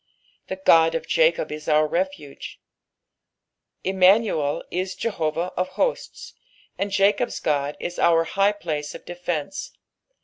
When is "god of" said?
0.65-1.05